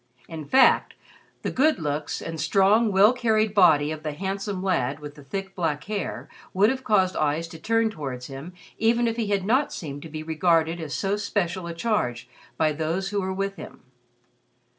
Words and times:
In 0.27 0.45
fact, 0.45 0.95
the 1.43 1.51
good 1.51 1.77
looks 1.77 2.23
and 2.23 2.41
strong, 2.41 2.91
well 2.91 3.13
carried 3.13 3.53
body 3.53 3.91
of 3.91 4.01
the 4.01 4.13
handsome 4.13 4.63
lad 4.63 4.99
with 4.99 5.13
the 5.13 5.23
thick 5.23 5.53
black 5.53 5.83
hair 5.83 6.27
would 6.55 6.71
have 6.71 6.83
caused 6.83 7.15
eyes 7.15 7.47
to 7.49 7.59
turn 7.59 7.91
towards 7.91 8.25
him 8.25 8.53
even 8.79 9.07
if 9.07 9.15
he 9.15 9.27
had 9.27 9.45
not 9.45 9.71
seemed 9.71 10.01
to 10.01 10.09
be 10.09 10.23
regarded 10.23 10.81
as 10.81 10.95
so 10.95 11.17
special 11.17 11.67
a 11.67 11.75
charge 11.75 12.27
by 12.57 12.71
those 12.71 13.09
who 13.09 13.21
were 13.21 13.31
with 13.31 13.57
him. 13.57 13.81